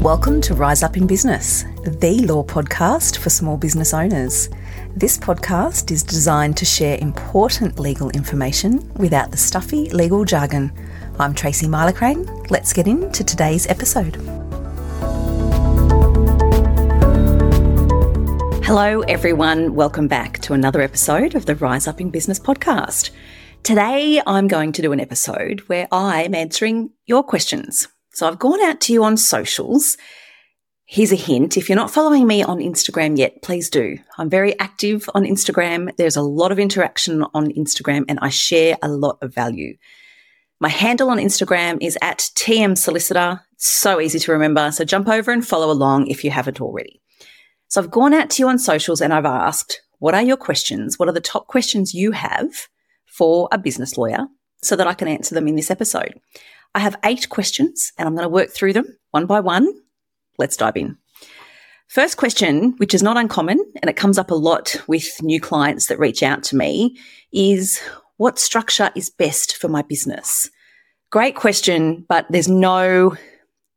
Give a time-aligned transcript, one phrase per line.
[0.00, 4.48] Welcome to Rise Up in Business, the law podcast for small business owners.
[4.96, 10.72] This podcast is designed to share important legal information without the stuffy legal jargon.
[11.18, 12.50] I'm Tracy Milacrane.
[12.50, 14.16] Let's get into today's episode.
[18.64, 19.74] Hello, everyone.
[19.74, 23.10] Welcome back to another episode of the Rise Up in Business podcast.
[23.62, 27.86] Today, I'm going to do an episode where I'm answering your questions.
[28.12, 29.96] So I've gone out to you on socials.
[30.84, 31.56] Here's a hint.
[31.56, 33.98] If you're not following me on Instagram yet, please do.
[34.18, 35.96] I'm very active on Instagram.
[35.96, 39.76] There's a lot of interaction on Instagram and I share a lot of value.
[40.58, 43.40] My handle on Instagram is at TM Solicitor.
[43.52, 44.72] It's so easy to remember.
[44.72, 47.00] So jump over and follow along if you haven't already.
[47.68, 50.98] So I've gone out to you on socials and I've asked, what are your questions?
[50.98, 52.68] What are the top questions you have
[53.06, 54.26] for a business lawyer
[54.60, 56.18] so that I can answer them in this episode?
[56.74, 59.68] I have eight questions and I'm going to work through them one by one.
[60.38, 60.96] Let's dive in.
[61.88, 65.86] First question, which is not uncommon and it comes up a lot with new clients
[65.86, 66.96] that reach out to me,
[67.32, 67.80] is
[68.16, 70.48] what structure is best for my business?
[71.10, 73.16] Great question, but there's no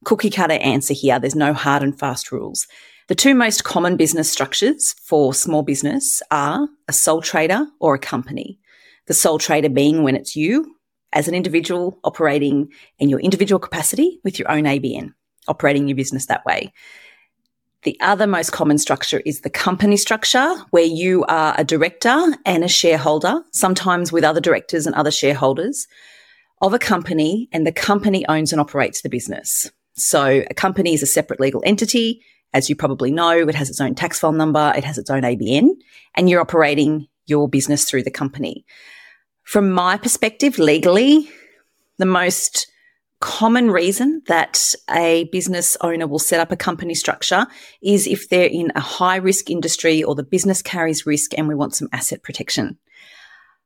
[0.06, 1.20] cookie cutter answer here.
[1.20, 2.68] There's no hard and fast rules.
[3.08, 8.00] The two most common business structures for small business are a sole trader or a
[8.00, 8.59] company.
[9.08, 10.75] The sole trader being when it's you
[11.14, 15.14] as an individual operating in your individual capacity with your own ABN,
[15.47, 16.73] operating your business that way.
[17.83, 22.64] The other most common structure is the company structure, where you are a director and
[22.64, 25.88] a shareholder, sometimes with other directors and other shareholders
[26.61, 29.69] of a company, and the company owns and operates the business.
[29.95, 32.22] So a company is a separate legal entity.
[32.53, 35.23] As you probably know, it has its own tax file number, it has its own
[35.23, 35.72] ABN,
[36.16, 38.66] and you're operating your business through the company.
[39.44, 41.30] From my perspective, legally,
[41.98, 42.68] the most
[43.20, 47.48] common reason that a business owner will set up a company structure
[47.82, 51.56] is if they're in a high risk industry or the business carries risk and we
[51.56, 52.78] want some asset protection.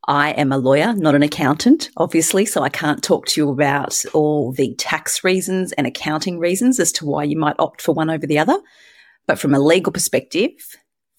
[0.08, 4.06] I am a lawyer, not an accountant, obviously, so I can't talk to you about
[4.14, 8.10] all the tax reasons and accounting reasons as to why you might opt for one
[8.10, 8.60] over the other.
[9.26, 10.52] But from a legal perspective,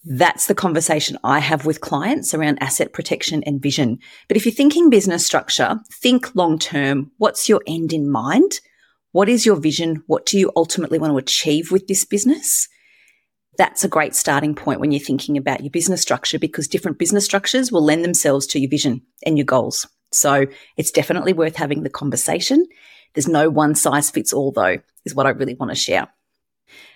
[0.05, 3.99] that's the conversation I have with clients around asset protection and vision.
[4.27, 7.11] But if you're thinking business structure, think long term.
[7.17, 8.61] What's your end in mind?
[9.11, 10.03] What is your vision?
[10.07, 12.69] What do you ultimately want to achieve with this business?
[13.57, 17.25] That's a great starting point when you're thinking about your business structure because different business
[17.25, 19.85] structures will lend themselves to your vision and your goals.
[20.13, 20.45] So
[20.77, 22.65] it's definitely worth having the conversation.
[23.13, 26.07] There's no one size fits all though, is what I really want to share.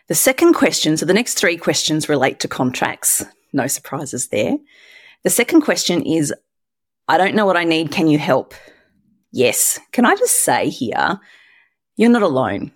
[0.08, 3.24] The second question, so the next three questions relate to contracts.
[3.54, 4.58] No surprises there.
[5.24, 6.34] The second question is
[7.08, 7.92] I don't know what I need.
[7.92, 8.54] Can you help?
[9.32, 9.80] Yes.
[9.92, 11.20] Can I just say here,
[11.96, 12.72] you're not alone.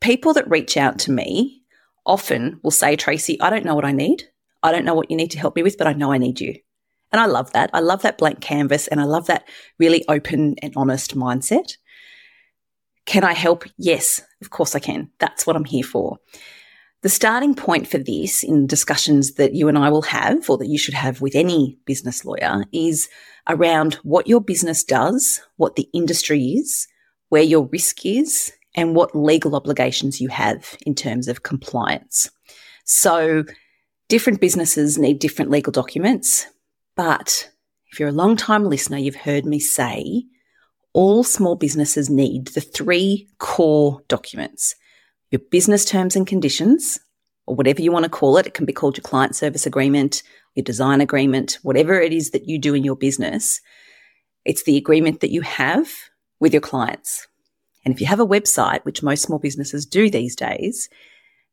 [0.00, 1.62] People that reach out to me
[2.06, 4.24] often will say, Tracy, I don't know what I need.
[4.62, 6.40] I don't know what you need to help me with, but I know I need
[6.40, 6.54] you.
[7.12, 7.70] And I love that.
[7.72, 9.44] I love that blank canvas and I love that
[9.78, 11.76] really open and honest mindset.
[13.06, 13.64] Can I help?
[13.76, 15.10] Yes, of course I can.
[15.18, 16.18] That's what I'm here for.
[17.02, 20.68] The starting point for this in discussions that you and I will have, or that
[20.68, 23.08] you should have with any business lawyer, is
[23.48, 26.86] around what your business does, what the industry is,
[27.30, 32.30] where your risk is, and what legal obligations you have in terms of compliance.
[32.84, 33.44] So,
[34.08, 36.46] different businesses need different legal documents,
[36.96, 37.50] but
[37.92, 40.24] if you're a long time listener, you've heard me say
[40.92, 44.74] all small businesses need the three core documents
[45.30, 46.98] your business terms and conditions,
[47.46, 48.46] or whatever you want to call it.
[48.46, 50.22] It can be called your client service agreement,
[50.54, 53.60] your design agreement, whatever it is that you do in your business.
[54.44, 55.88] It's the agreement that you have
[56.40, 57.26] with your clients.
[57.84, 60.88] And if you have a website, which most small businesses do these days,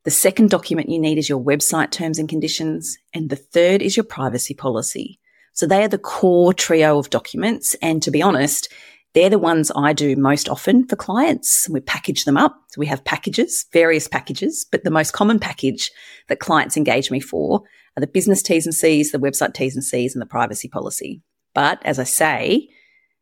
[0.04, 2.98] the second document you need is your website terms and conditions.
[3.14, 5.20] And the third is your privacy policy.
[5.54, 7.76] So they are the core trio of documents.
[7.82, 8.72] And to be honest,
[9.14, 11.68] they're the ones I do most often for clients.
[11.70, 12.56] We package them up.
[12.70, 15.92] So we have packages, various packages, but the most common package
[16.28, 17.64] that clients engage me for
[17.96, 21.22] are the business T's and C's, the website T's and C's, and the privacy policy.
[21.56, 22.70] But as I say,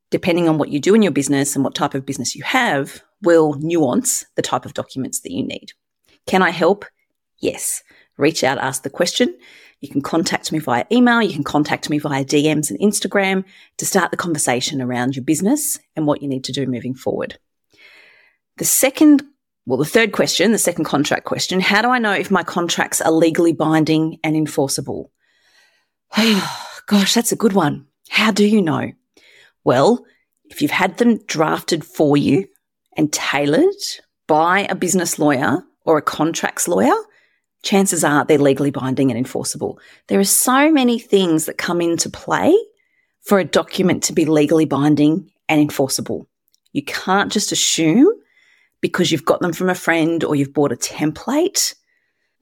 [0.10, 3.02] depending on what you do in your business and what type of business you have,
[3.22, 5.72] will nuance the type of documents that you need.
[6.28, 6.86] Can I help?
[7.40, 7.84] Yes.
[8.18, 9.36] Reach out, ask the question.
[9.82, 11.22] You can contact me via email.
[11.22, 13.44] You can contact me via DMs and Instagram
[13.78, 17.38] to start the conversation around your business and what you need to do moving forward.
[18.58, 19.24] The second,
[19.66, 23.02] well, the third question, the second contract question, how do I know if my contracts
[23.02, 25.12] are legally binding and enforceable?
[26.18, 27.88] Oh, gosh, that's a good one.
[28.10, 28.92] How do you know?
[29.64, 30.06] Well,
[30.46, 32.48] if you've had them drafted for you
[32.96, 33.76] and tailored
[34.28, 36.94] by a business lawyer or a contracts lawyer,
[37.66, 39.80] chances are they're legally binding and enforceable.
[40.08, 42.56] There are so many things that come into play
[43.22, 46.30] for a document to be legally binding and enforceable.
[46.72, 48.08] You can't just assume
[48.82, 51.74] because you've got them from a friend or you've bought a template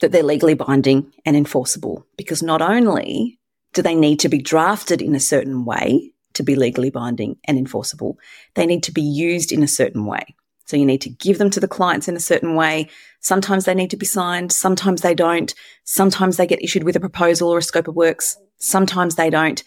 [0.02, 2.06] that they're legally binding and enforceable.
[2.18, 3.40] Because not only
[3.74, 7.58] do they need to be drafted in a certain way to be legally binding and
[7.58, 8.18] enforceable,
[8.56, 10.36] they need to be used in a certain way.
[10.66, 12.90] So you need to give them to the clients in a certain way.
[13.20, 14.52] Sometimes they need to be signed.
[14.52, 15.54] Sometimes they don't.
[15.84, 18.38] Sometimes they get issued with a proposal or a scope of works.
[18.58, 19.64] Sometimes they don't.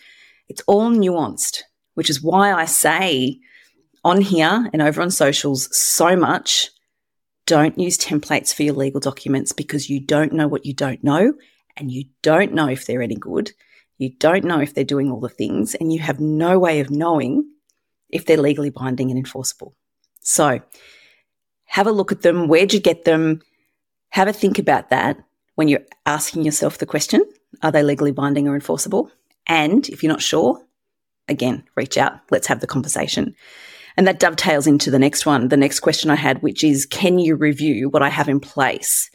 [0.49, 1.63] It's all nuanced,
[1.95, 3.39] which is why I say
[4.05, 6.71] on here and over on socials so much
[7.47, 11.35] don't use templates for your legal documents because you don't know what you don't know
[11.77, 13.53] and you don't know if they're any good.
[13.99, 16.91] You don't know if they're doing all the things and you have no way of
[16.91, 17.49] knowing
[18.09, 19.75] if they're legally binding and enforceable.
[20.27, 20.61] So
[21.67, 22.49] have a look at them.
[22.49, 23.43] Where'd you get them?
[24.09, 25.17] Have a think about that
[25.55, 27.25] when you're asking yourself the question,
[27.63, 29.09] are they legally binding or enforceable?
[29.47, 30.61] And if you're not sure,
[31.29, 32.15] again, reach out.
[32.33, 33.37] Let's have the conversation.
[33.97, 37.21] And that dovetails into the next one, the next question I had, which is, can
[37.21, 39.09] you review what I have in place?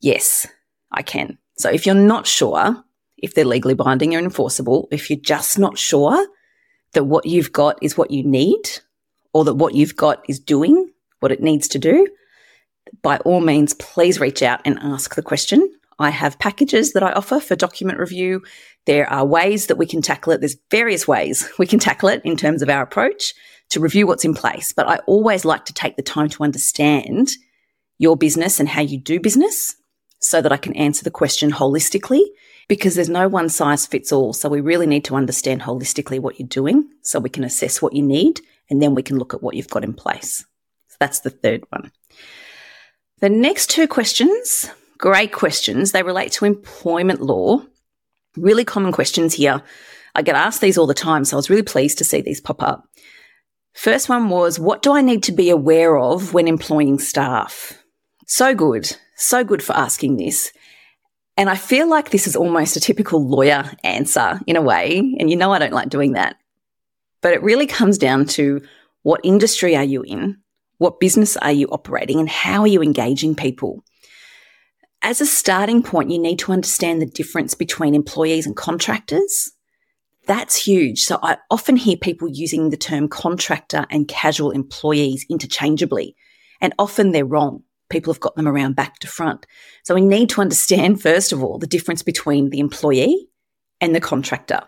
[0.00, 0.46] Yes,
[0.90, 1.38] I can.
[1.56, 2.82] So if you're not sure
[3.16, 6.26] if they're legally binding or enforceable, if you're just not sure
[6.94, 8.80] that what you've got is what you need
[9.32, 10.90] or that what you've got is doing
[11.20, 12.08] what it needs to do,
[13.02, 15.70] by all means, please reach out and ask the question.
[15.98, 18.42] I have packages that I offer for document review.
[18.86, 20.40] There are ways that we can tackle it.
[20.40, 23.34] There's various ways we can tackle it in terms of our approach
[23.70, 24.72] to review what's in place.
[24.72, 27.30] But I always like to take the time to understand
[27.98, 29.76] your business and how you do business
[30.18, 32.22] so that I can answer the question holistically
[32.68, 34.32] because there's no one size fits all.
[34.32, 37.92] So we really need to understand holistically what you're doing so we can assess what
[37.92, 40.44] you need and then we can look at what you've got in place.
[40.88, 41.92] So that's the third one.
[43.20, 44.70] The next two questions
[45.02, 45.90] Great questions.
[45.90, 47.60] They relate to employment law.
[48.36, 49.60] Really common questions here.
[50.14, 52.40] I get asked these all the time, so I was really pleased to see these
[52.40, 52.84] pop up.
[53.72, 57.82] First one was, what do I need to be aware of when employing staff?
[58.28, 58.96] So good.
[59.16, 60.52] So good for asking this.
[61.36, 64.98] And I feel like this is almost a typical lawyer answer in a way.
[65.18, 66.36] And you know, I don't like doing that.
[67.22, 68.60] But it really comes down to
[69.02, 70.38] what industry are you in?
[70.78, 72.20] What business are you operating?
[72.20, 73.82] And how are you engaging people?
[75.02, 79.50] as a starting point, you need to understand the difference between employees and contractors.
[80.26, 81.00] That's huge.
[81.00, 86.14] So I often hear people using the term contractor and casual employees interchangeably,
[86.60, 87.64] and often they're wrong.
[87.90, 89.44] People have got them around back to front.
[89.82, 93.28] So we need to understand, first of all, the difference between the employee
[93.80, 94.60] and the contractor.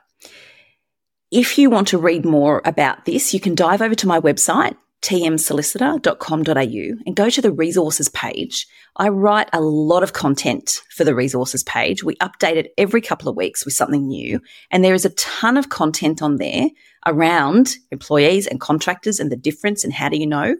[1.34, 4.76] If you want to read more about this, you can dive over to my website,
[5.02, 8.68] tmsolicitor.com.au and go to the resources page.
[8.94, 12.04] I write a lot of content for the resources page.
[12.04, 14.40] We update it every couple of weeks with something new.
[14.70, 16.68] And there is a ton of content on there
[17.04, 20.54] around employees and contractors and the difference and how do you know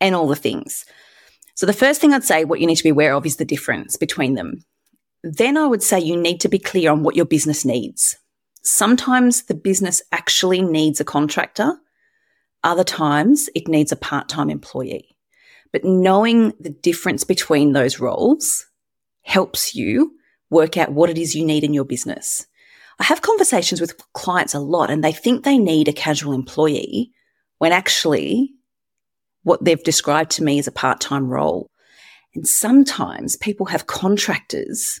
[0.00, 0.84] and all the things.
[1.56, 3.44] So the first thing I'd say what you need to be aware of is the
[3.44, 4.64] difference between them.
[5.24, 8.16] Then I would say you need to be clear on what your business needs.
[8.64, 11.78] Sometimes the business actually needs a contractor
[12.64, 15.16] other times it needs a part-time employee.
[15.70, 18.64] But knowing the difference between those roles
[19.22, 20.12] helps you
[20.48, 22.46] work out what it is you need in your business.
[22.98, 27.12] I have conversations with clients a lot and they think they need a casual employee
[27.58, 28.54] when actually
[29.42, 31.70] what they've described to me is a part-time role.
[32.34, 35.00] And sometimes people have contractors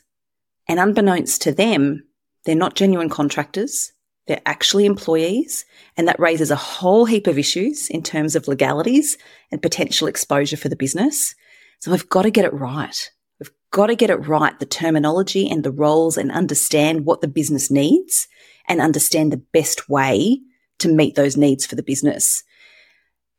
[0.68, 2.04] and unbeknownst to them,
[2.44, 3.92] they're not genuine contractors.
[4.26, 9.18] They're actually employees, and that raises a whole heap of issues in terms of legalities
[9.50, 11.34] and potential exposure for the business.
[11.80, 13.10] So we've got to get it right.
[13.38, 17.28] We've got to get it right, the terminology and the roles, and understand what the
[17.28, 18.26] business needs
[18.66, 20.40] and understand the best way
[20.78, 22.42] to meet those needs for the business.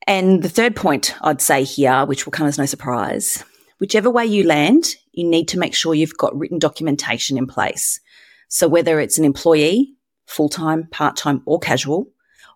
[0.07, 3.43] And the third point I'd say here, which will come as no surprise,
[3.79, 7.99] whichever way you land, you need to make sure you've got written documentation in place.
[8.47, 12.07] So whether it's an employee full time, part time, or casual,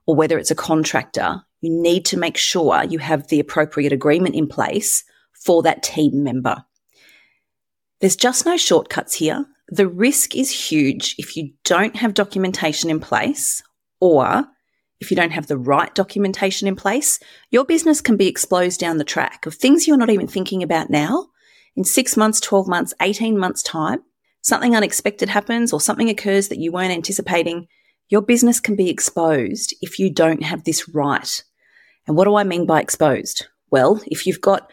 [0.05, 4.35] or whether it's a contractor, you need to make sure you have the appropriate agreement
[4.35, 5.03] in place
[5.33, 6.63] for that team member.
[7.99, 9.45] There's just no shortcuts here.
[9.67, 13.61] The risk is huge if you don't have documentation in place
[13.99, 14.45] or
[14.99, 17.19] if you don't have the right documentation in place,
[17.51, 20.89] your business can be exposed down the track of things you're not even thinking about
[20.89, 21.27] now.
[21.75, 23.99] In six months, 12 months, 18 months time,
[24.41, 27.67] something unexpected happens or something occurs that you weren't anticipating,
[28.09, 31.43] your business can be exposed if you don't have this right.
[32.07, 33.47] And what do I mean by exposed?
[33.69, 34.71] Well, if you've got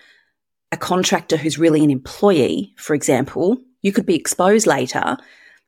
[0.72, 5.16] a contractor who's really an employee, for example, you could be exposed later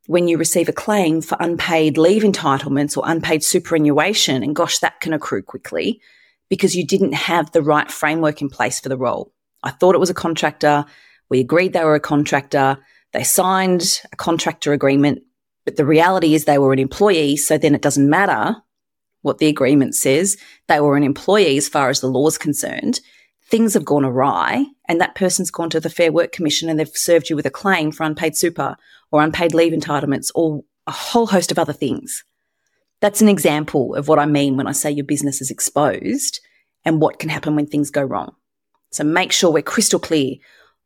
[0.07, 4.43] when you receive a claim for unpaid leave entitlements or unpaid superannuation.
[4.43, 6.01] And gosh, that can accrue quickly
[6.49, 9.33] because you didn't have the right framework in place for the role.
[9.63, 10.87] I thought it was a contractor.
[11.29, 12.79] We agreed they were a contractor.
[13.13, 15.23] They signed a contractor agreement,
[15.65, 17.37] but the reality is they were an employee.
[17.37, 18.57] So then it doesn't matter
[19.23, 20.37] what the agreement says.
[20.69, 23.01] They were an employee as far as the law is concerned.
[23.51, 26.89] Things have gone awry and that person's gone to the Fair Work Commission and they've
[26.89, 28.77] served you with a claim for unpaid super
[29.11, 32.25] or unpaid leave entitlements or a whole host of other things.
[33.01, 36.41] That's an example of what I mean when I say your business is exposed
[36.85, 38.35] and what can happen when things go wrong.
[38.91, 40.37] So make sure we're crystal clear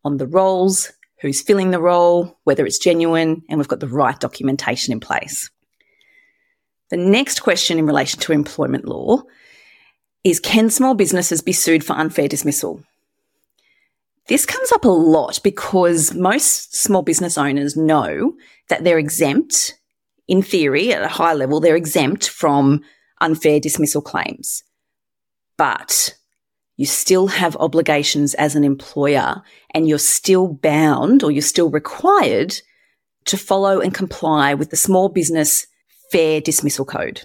[0.04, 4.18] on the roles, who's filling the role, whether it's genuine, and we've got the right
[4.18, 5.48] documentation in place.
[6.90, 9.22] The next question in relation to employment law
[10.24, 12.82] is Can small businesses be sued for unfair dismissal?
[14.28, 18.34] This comes up a lot because most small business owners know
[18.68, 19.78] that they're exempt,
[20.28, 22.82] in theory, at a high level, they're exempt from
[23.20, 24.62] unfair dismissal claims.
[25.56, 26.14] But
[26.76, 29.42] you still have obligations as an employer
[29.74, 32.54] and you're still bound or you're still required
[33.26, 35.66] to follow and comply with the small business
[36.10, 37.22] fair dismissal code.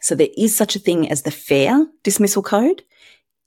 [0.00, 2.82] So there is such a thing as the fair dismissal code.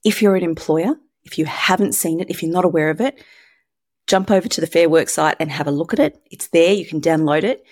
[0.04, 3.22] If you're an employer, if you haven't seen it, if you're not aware of it,
[4.06, 6.20] jump over to the Fair Work site and have a look at it.
[6.30, 6.72] It's there.
[6.72, 7.64] You can download it.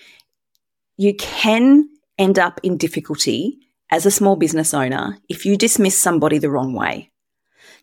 [0.95, 3.59] You can end up in difficulty
[3.91, 7.11] as a small business owner if you dismiss somebody the wrong way.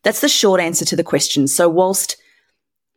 [0.05, 1.49] That's the short answer to the question.
[1.49, 2.17] So whilst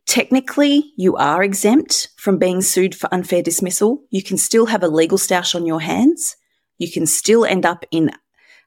[0.06, 4.88] technically you are exempt from being sued for unfair dismissal, you can still have a
[4.88, 6.36] legal stoush on your hands.
[6.76, 8.10] You can still end up in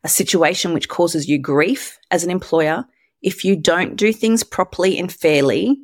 [0.04, 2.86] a situation which causes you grief as an employer
[3.22, 5.78] if you don't do things properly and fairly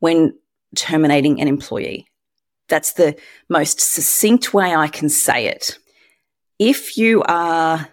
[0.00, 0.34] when
[0.76, 2.06] terminating an employee.
[2.68, 3.16] That's the
[3.48, 5.78] most succinct way I can say it.
[6.58, 7.88] If you are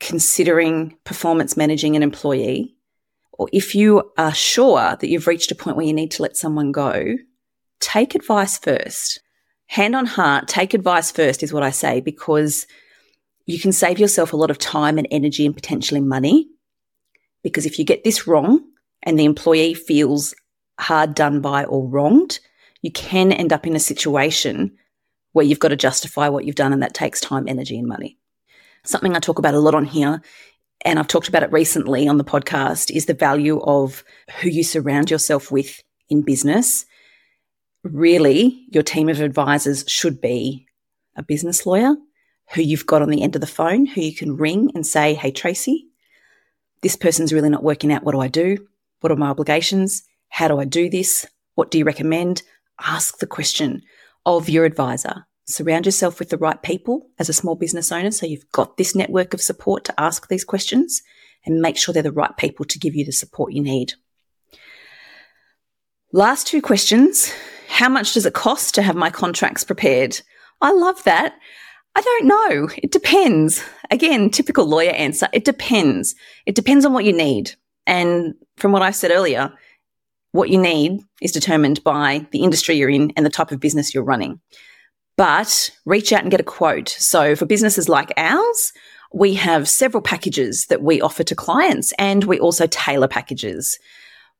[0.00, 2.74] considering performance managing an employee,
[3.38, 6.36] or if you are sure that you've reached a point where you need to let
[6.36, 7.16] someone go,
[7.80, 9.20] take advice first.
[9.66, 12.66] Hand on heart, take advice first is what I say because
[13.46, 16.48] you can save yourself a lot of time and energy and potentially money
[17.42, 18.64] because if you get this wrong
[19.02, 20.34] and the employee feels
[20.80, 22.40] hard done by or wronged,
[22.82, 24.76] you can end up in a situation
[25.32, 28.18] where you've got to justify what you've done and that takes time, energy, and money.
[28.84, 30.22] Something I talk about a lot on here,
[30.84, 34.04] and I've talked about it recently on the podcast, is the value of
[34.40, 36.86] who you surround yourself with in business.
[37.82, 40.66] Really, your team of advisors should be
[41.16, 41.96] a business lawyer
[42.54, 45.14] who you've got on the end of the phone, who you can ring and say,
[45.14, 45.86] Hey, Tracy,
[46.82, 48.04] this person's really not working out.
[48.04, 48.66] What do I do?
[49.00, 50.02] What are my obligations?
[50.28, 51.26] How do I do this?
[51.54, 52.42] What do you recommend?
[52.80, 53.82] Ask the question
[54.24, 55.26] of your advisor.
[55.48, 58.94] Surround yourself with the right people as a small business owner so you've got this
[58.94, 61.00] network of support to ask these questions
[61.46, 63.94] and make sure they're the right people to give you the support you need.
[66.12, 67.32] Last two questions.
[67.66, 70.20] How much does it cost to have my contracts prepared?
[70.60, 71.34] I love that.
[71.94, 72.68] I don't know.
[72.76, 73.64] It depends.
[73.90, 75.28] Again, typical lawyer answer.
[75.32, 76.14] It depends.
[76.44, 77.52] It depends on what you need.
[77.86, 79.54] And from what I said earlier,
[80.32, 83.94] what you need is determined by the industry you're in and the type of business
[83.94, 84.40] you're running.
[85.18, 86.88] But reach out and get a quote.
[86.88, 88.72] So for businesses like ours,
[89.12, 93.78] we have several packages that we offer to clients and we also tailor packages.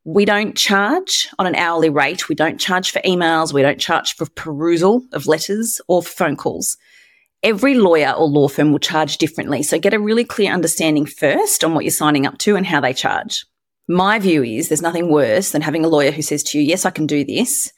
[0.04, 2.30] We don't charge on an hourly rate.
[2.30, 3.52] We don't charge for emails.
[3.52, 6.78] We don't charge for perusal of letters or phone calls
[7.42, 9.62] every lawyer or law firm will charge differently.
[9.62, 12.80] So get a really clear understanding first on what you're signing up to and how
[12.80, 13.46] they charge.
[13.88, 16.84] My view is there's nothing worse than having a lawyer who says to you, yes,
[16.84, 17.72] I can do this.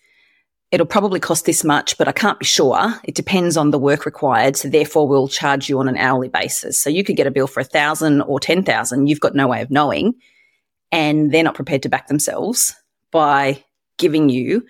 [0.71, 2.95] It'll probably cost this much, but I can't be sure.
[3.03, 4.57] It depends on the work required.
[4.57, 6.79] So therefore we'll charge you on an hourly basis.
[6.79, 9.07] So you could get a bill for a thousand or 10,000.
[9.09, 10.15] You've got no way of knowing.
[10.93, 12.75] And they're not prepared to back themselves
[13.11, 13.65] by
[13.99, 14.65] giving you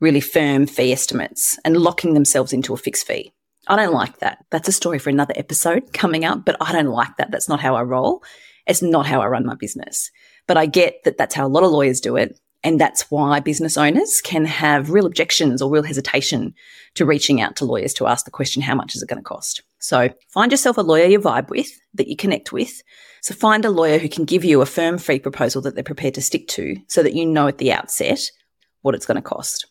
[0.00, 3.32] really firm fee estimates and locking themselves into a fixed fee.
[3.68, 4.44] I don't like that.
[4.50, 7.30] That's a story for another episode coming up, but I don't like that.
[7.30, 8.22] That's not how I roll.
[8.66, 10.10] It's not how I run my business.
[10.46, 12.38] But I get that that's how a lot of lawyers do it.
[12.66, 16.52] And that's why business owners can have real objections or real hesitation
[16.94, 19.24] to reaching out to lawyers to ask the question, how much is it going to
[19.24, 19.62] cost?
[19.78, 22.82] So find yourself a lawyer you vibe with, that you connect with.
[23.22, 26.14] So find a lawyer who can give you a firm fee proposal that they're prepared
[26.14, 28.32] to stick to so that you know at the outset
[28.82, 29.66] what it's going to cost.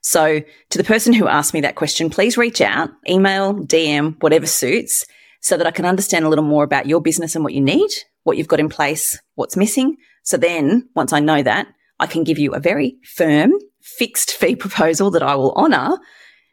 [0.00, 0.40] So
[0.70, 5.04] to the person who asked me that question, please reach out, email, DM, whatever suits,
[5.40, 7.90] so that I can understand a little more about your business and what you need,
[8.22, 9.96] what you've got in place, what's missing.
[10.22, 11.66] So then once I know that,
[12.00, 15.98] I can give you a very firm, fixed fee proposal that I will honour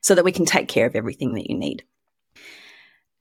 [0.02, 1.84] so that we can take care of everything that you need.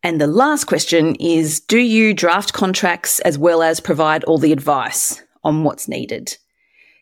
[0.02, 4.52] And the last question is Do you draft contracts as well as provide all the
[4.52, 6.36] advice on what's needed?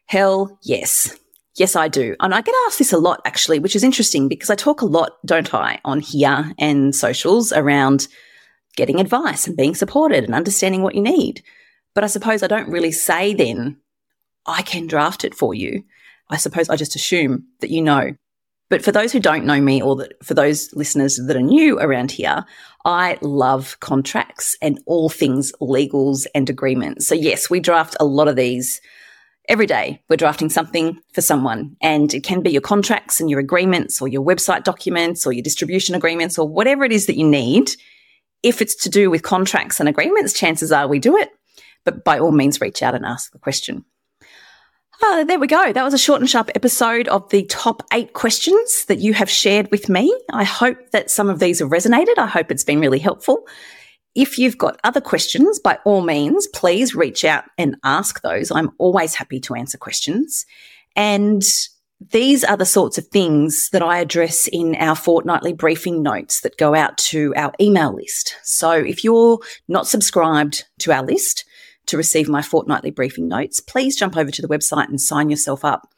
[0.06, 1.18] Hell yes.
[1.56, 2.16] Yes, I do.
[2.20, 4.86] And I get asked this a lot actually, which is interesting because I talk a
[4.86, 8.08] lot, don't I, on here and socials around
[8.76, 11.42] getting advice and being supported and understanding what you need.
[11.94, 13.76] But I suppose I don't really say then,
[14.46, 15.84] I can draft it for you.
[16.30, 18.12] I suppose I just assume that you know.
[18.70, 21.78] But for those who don't know me or that for those listeners that are new
[21.78, 22.44] around here,
[22.86, 27.06] I love contracts and all things legals and agreements.
[27.06, 28.80] So yes, we draft a lot of these
[29.48, 30.02] every day.
[30.08, 34.08] We're drafting something for someone and it can be your contracts and your agreements or
[34.08, 37.72] your website documents or your distribution agreements or whatever it is that you need.
[38.42, 41.30] If it's to do with contracts and agreements, chances are we do it.
[41.84, 43.84] But by all means, reach out and ask the question.
[45.04, 45.72] Oh, there we go.
[45.72, 49.28] That was a short and sharp episode of the top eight questions that you have
[49.28, 50.16] shared with me.
[50.30, 52.18] I hope that some of these have resonated.
[52.18, 53.44] I hope it's been really helpful.
[54.14, 58.52] If you've got other questions, by all means, please reach out and ask those.
[58.52, 60.46] I'm always happy to answer questions.
[60.94, 61.42] And
[62.12, 66.58] these are the sorts of things that I address in our fortnightly briefing notes that
[66.58, 68.36] go out to our email list.
[68.44, 71.44] So if you're not subscribed to our list,
[71.86, 75.64] to receive my fortnightly briefing notes, please jump over to the website and sign yourself
[75.64, 75.88] up.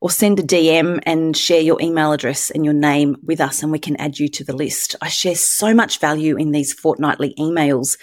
[0.00, 3.72] Or send a DM and share your email address and your name with us, and
[3.72, 4.96] we can add you to the list.
[5.00, 7.96] I share so much value in these fortnightly emails.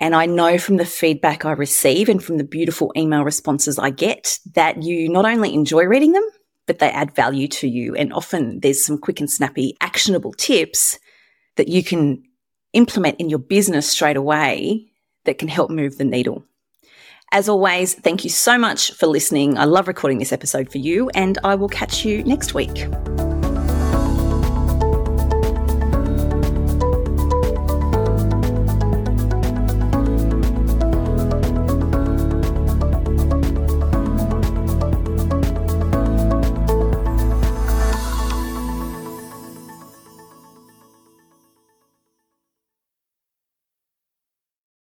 [0.00, 3.90] And I know from the feedback I receive and from the beautiful email responses I
[3.90, 6.28] get that you not only enjoy reading them,
[6.66, 7.94] but they add value to you.
[7.94, 10.98] And often there's some quick and snappy actionable tips
[11.56, 12.24] that you can
[12.72, 14.86] implement in your business straight away
[15.26, 16.44] that can help move the needle.
[17.32, 19.58] As always, thank you so much for listening.
[19.58, 22.86] I love recording this episode for you, and I will catch you next week.